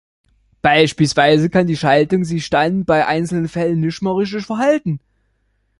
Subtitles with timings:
[0.63, 4.99] Beispielsweise kann die Schaltung sich dann bei einzelnen Fällen nicht mehr richtig verhalten.